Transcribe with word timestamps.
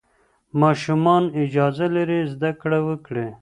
ماشومان 0.61 1.23
اجازه 1.43 1.85
لري 1.95 2.19
زده 2.33 2.51
کړه 2.61 2.79
وکړي. 2.87 3.27